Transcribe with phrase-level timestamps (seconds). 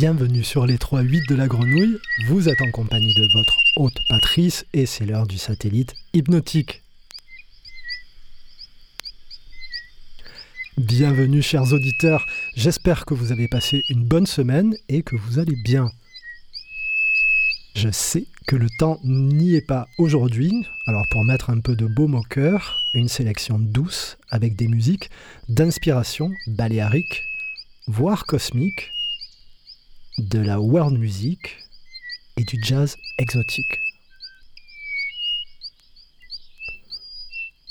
[0.00, 1.98] Bienvenue sur les 3-8 de la grenouille.
[2.28, 6.84] Vous êtes en compagnie de votre hôte Patrice et c'est l'heure du satellite hypnotique.
[10.76, 12.24] Bienvenue chers auditeurs,
[12.54, 15.90] j'espère que vous avez passé une bonne semaine et que vous allez bien.
[17.74, 20.52] Je sais que le temps n'y est pas aujourd'hui,
[20.86, 25.10] alors pour mettre un peu de baume au cœur, une sélection douce avec des musiques
[25.48, 27.24] d'inspiration baléarique,
[27.88, 28.92] voire cosmique,
[30.18, 31.56] de la world music
[32.36, 33.80] et du jazz exotique.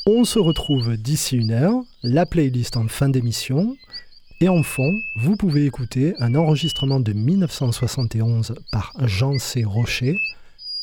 [0.05, 3.75] On se retrouve d'ici une heure, la playlist en fin d'émission,
[4.39, 9.65] et en fond, vous pouvez écouter un enregistrement de 1971 par Jean C.
[9.65, 10.15] Rocher,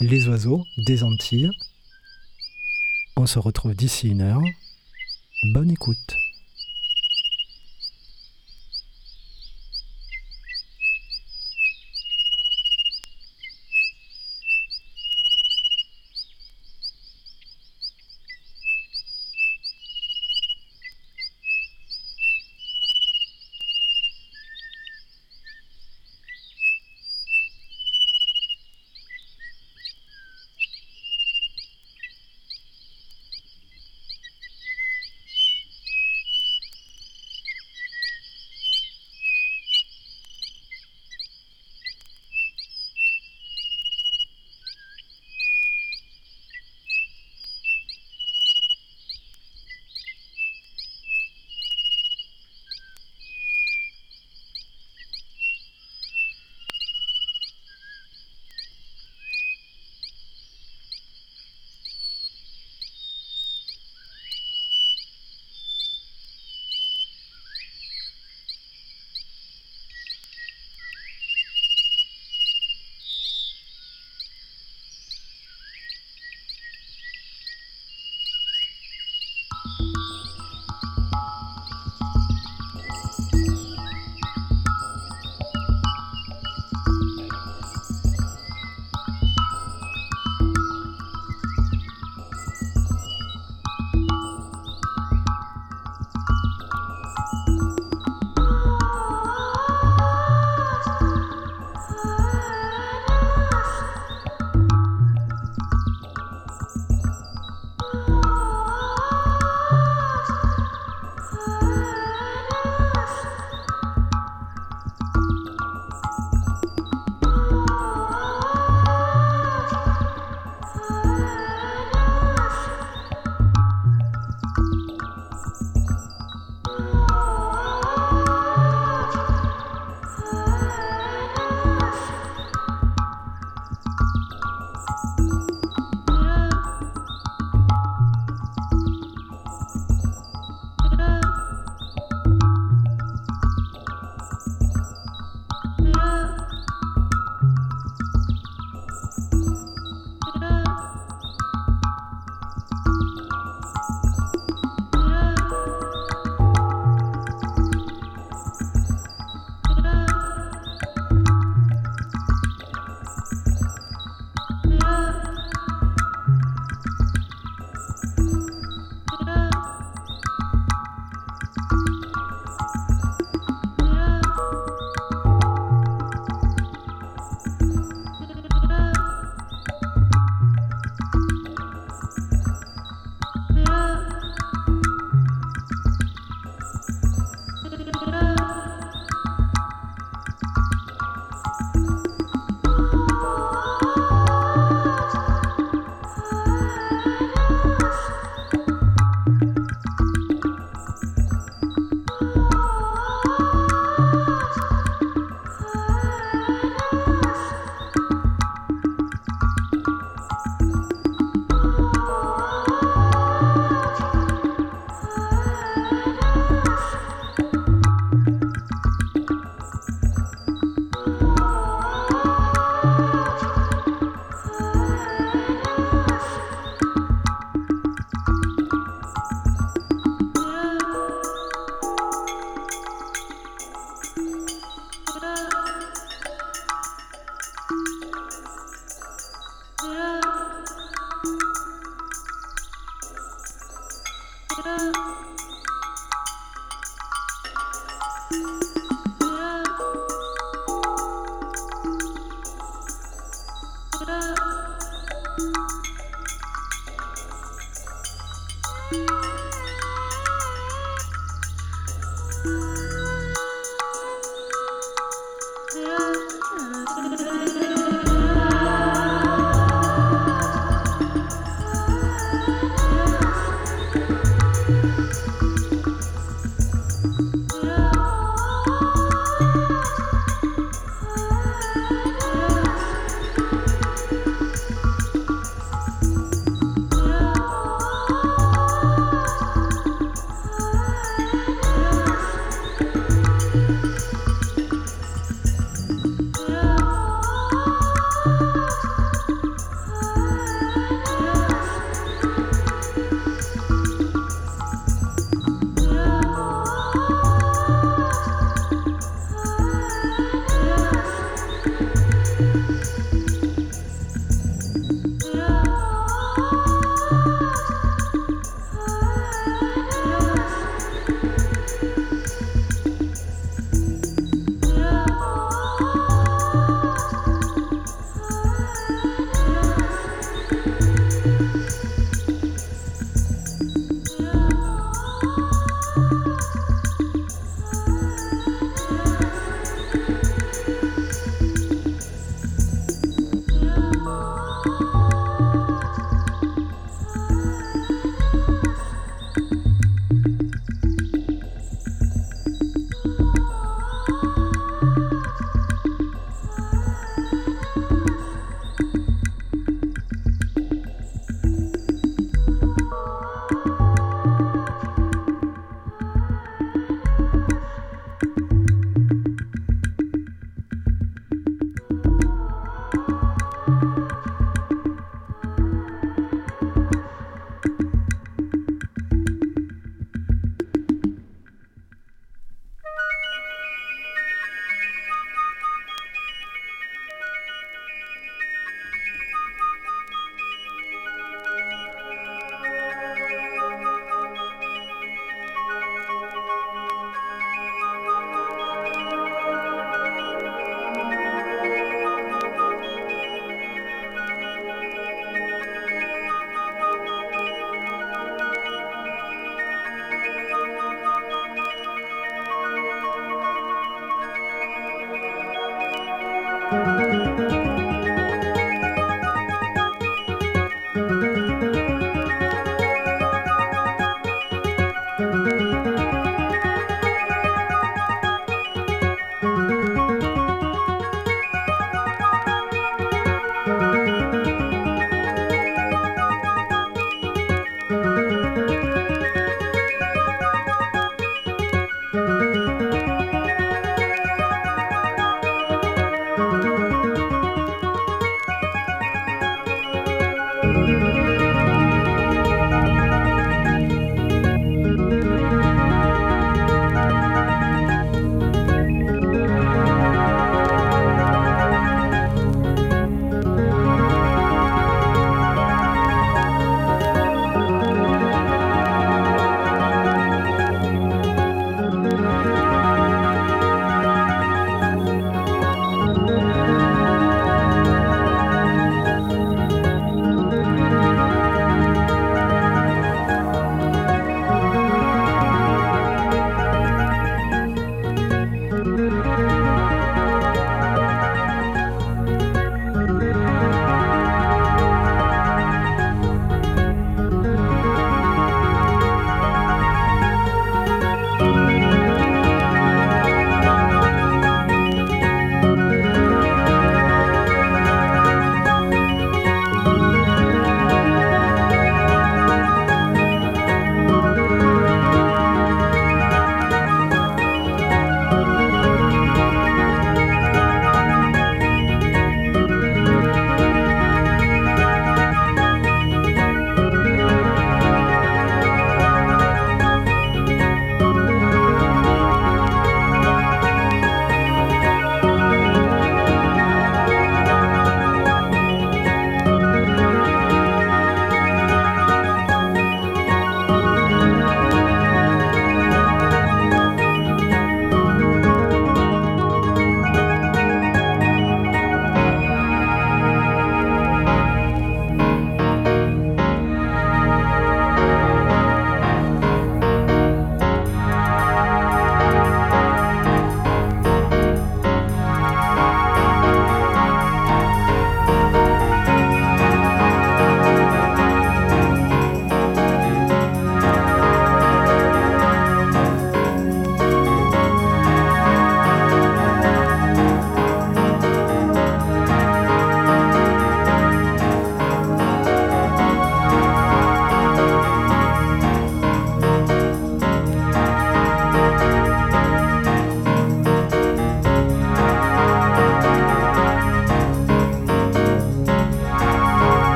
[0.00, 1.50] Les oiseaux des Antilles.
[3.16, 4.42] On se retrouve d'ici une heure.
[5.52, 6.16] Bonne écoute.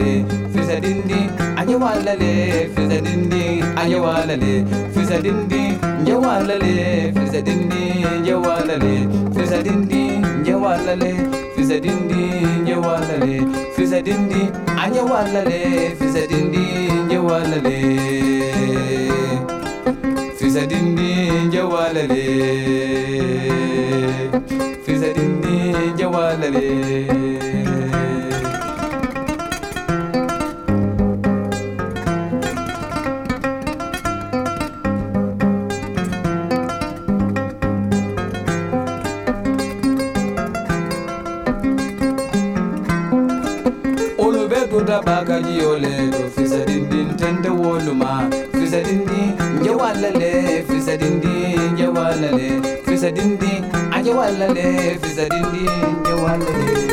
[0.00, 1.20] le fisa dindi
[1.60, 2.32] anye wala le
[2.74, 3.42] fisa dindi
[3.80, 4.52] anye wala le
[4.94, 5.62] fisa dindi
[6.02, 7.82] nje wala le fisa dindi
[8.20, 8.94] nje wala le
[9.36, 10.02] fisa dindi
[10.40, 11.12] nje wala le
[11.56, 12.22] fisa dindi
[12.62, 13.36] nje wala le
[13.76, 14.42] fisa dindi
[14.82, 15.60] anye wala le
[15.98, 16.64] fisa dindi
[17.06, 17.78] nje wala le
[20.38, 21.10] fisa dindi
[21.46, 22.24] nje wala le
[24.86, 25.56] fisa dindi
[25.94, 27.19] nje wala le
[54.54, 55.68] wale fizadini
[56.24, 56.89] wale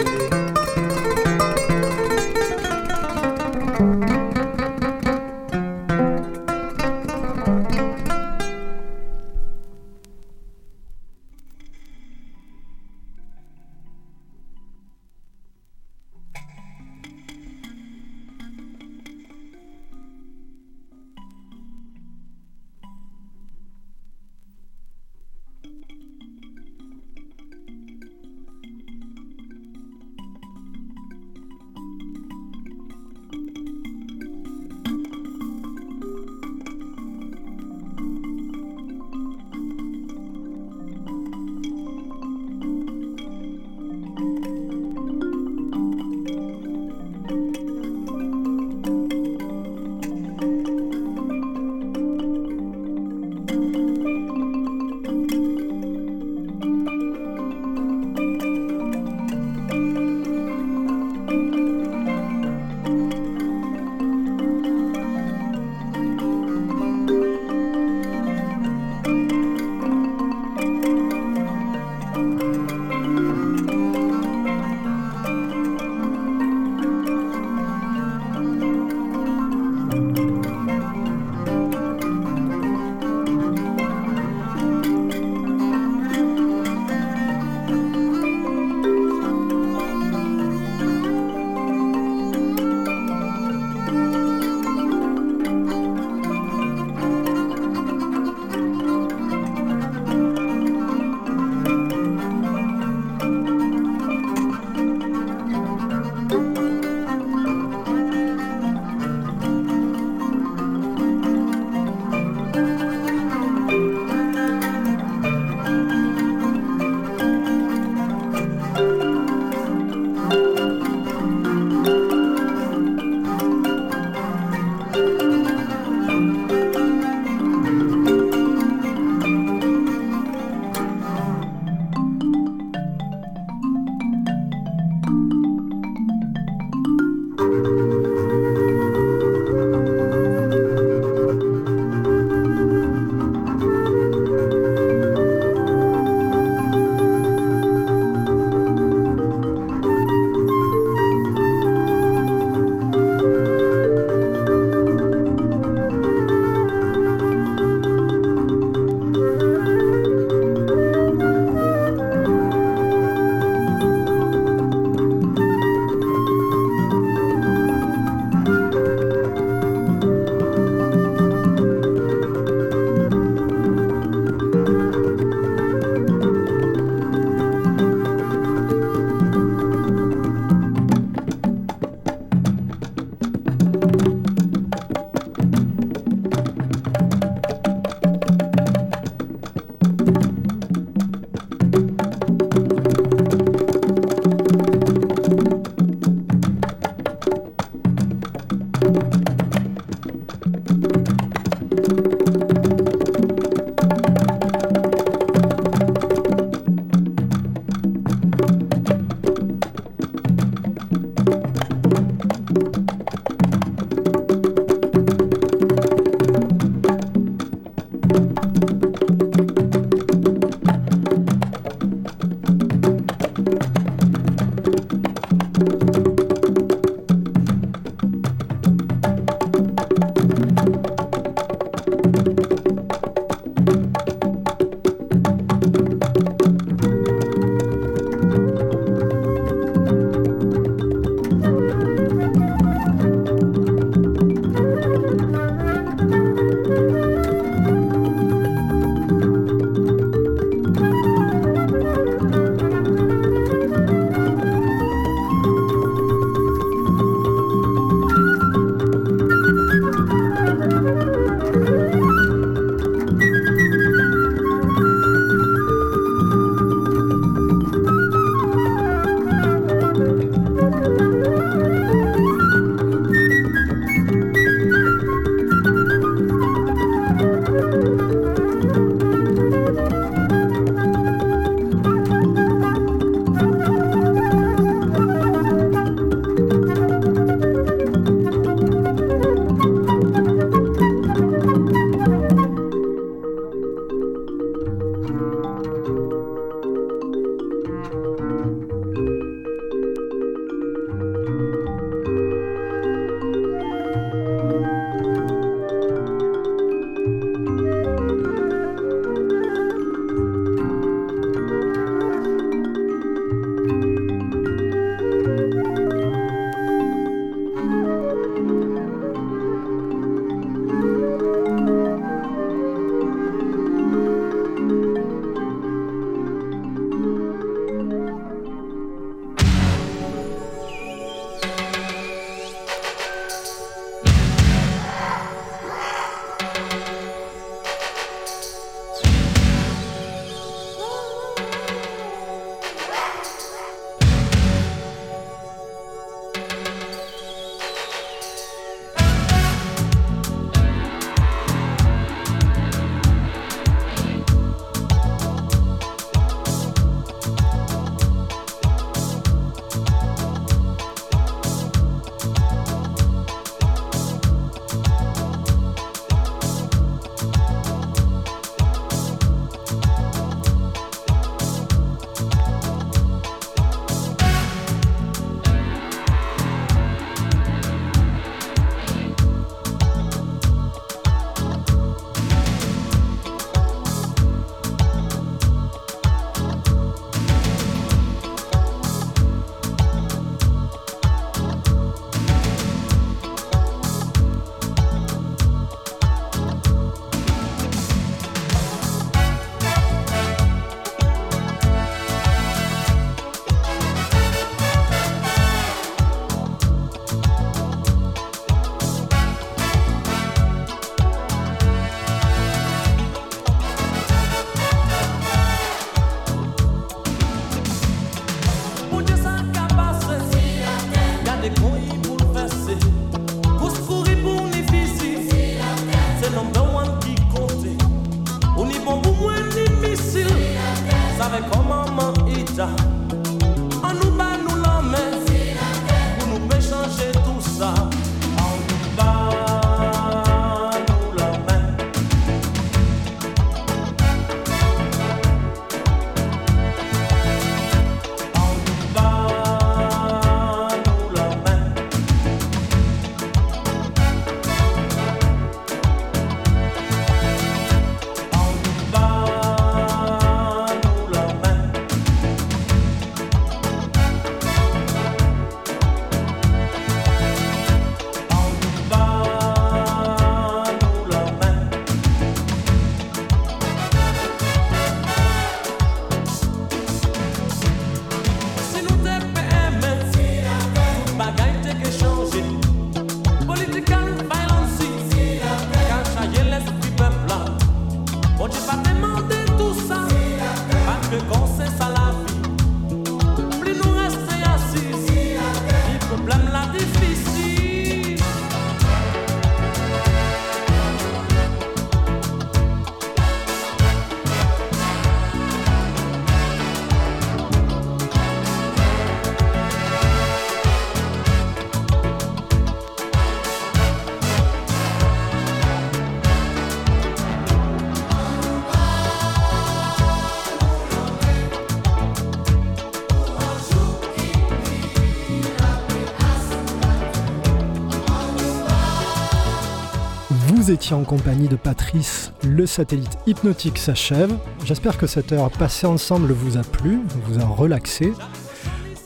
[530.68, 534.36] Vous étiez en compagnie de Patrice, le satellite hypnotique s'achève.
[534.65, 538.11] J'espère que cette heure passée ensemble vous a plu, vous a relaxé.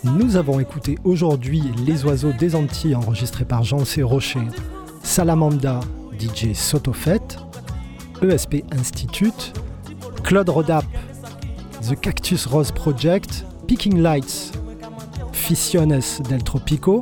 [0.03, 4.01] Nous avons écouté aujourd'hui Les oiseaux des Antilles enregistrés par Jean C.
[4.01, 4.41] Rocher,
[5.03, 5.82] Salamanda,
[6.20, 7.22] DJ Sotofet,
[8.24, 9.53] ESP Institute,
[10.24, 10.86] Claude Rodap,
[11.88, 14.51] The Cactus Rose Project, Picking Lights,
[15.32, 17.01] Fissiones del Tropico,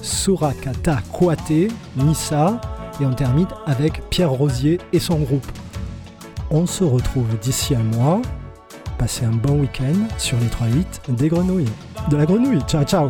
[0.00, 2.58] Surakata Kwate, Nissa,
[3.00, 5.46] et on termine avec Pierre Rosier et son groupe.
[6.50, 8.22] On se retrouve d'ici un mois.
[8.98, 11.70] Passez un bon week-end sur les 3-8 des grenouilles.
[12.10, 12.62] De la grenouille.
[12.66, 13.08] Ciao, ciao